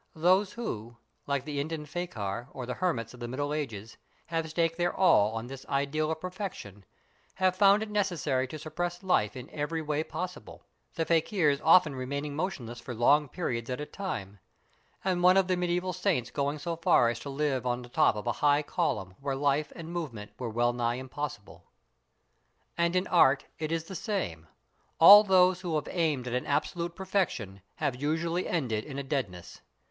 Those 0.15 0.53
who, 0.53 0.97
like 1.27 1.45
the 1.45 1.59
Indian 1.59 1.85
fakir 1.85 2.47
or 2.53 2.65
the 2.65 2.73
hermits 2.73 3.13
of 3.13 3.19
the 3.19 3.27
Middle 3.27 3.53
Ages, 3.53 3.97
have 4.25 4.49
staked 4.49 4.75
their 4.75 4.91
all 4.91 5.33
on 5.35 5.45
this 5.45 5.63
ideal 5.67 6.09
of 6.09 6.19
perfection, 6.21 6.85
have 7.35 7.55
found 7.55 7.83
it 7.83 7.91
necessary 7.91 8.47
to 8.47 8.57
suppress 8.57 9.03
life 9.03 9.35
in 9.35 9.47
every 9.51 9.79
way 9.83 10.03
possible, 10.03 10.63
the 10.95 11.05
fakirs 11.05 11.61
often 11.63 11.93
remaining 11.95 12.35
motionless 12.35 12.79
for 12.79 12.95
long 12.95 13.29
periods 13.29 13.69
at 13.69 13.79
a 13.79 13.85
time, 13.85 14.39
and 15.05 15.21
one 15.21 15.37
of 15.37 15.47
the 15.47 15.55
mediaeval 15.55 15.93
saints 15.93 16.31
going 16.31 16.57
so 16.57 16.75
far 16.75 17.07
as 17.07 17.19
to 17.19 17.29
live 17.29 17.67
on 17.67 17.83
the 17.83 17.87
top 17.87 18.15
of 18.15 18.25
a 18.25 18.31
high 18.41 18.63
column 18.63 19.13
where 19.19 19.35
life 19.35 19.71
and 19.75 19.93
movement 19.93 20.31
were 20.39 20.49
well 20.49 20.73
nigh 20.73 20.95
impossible. 20.95 21.65
And 22.75 22.95
in 22.95 23.05
art 23.05 23.45
it 23.59 23.71
is 23.71 23.83
the 23.83 23.93
same; 23.93 24.47
all 24.99 25.23
those 25.23 25.61
who 25.61 25.75
have 25.75 25.87
aimed 25.91 26.25
at 26.27 26.33
an 26.33 26.47
absolute 26.47 26.95
perfection 26.95 27.61
have 27.75 27.95
usually 28.01 28.47
ended 28.47 28.83
in 28.83 28.97
a 28.97 29.03
deadness. 29.03 29.61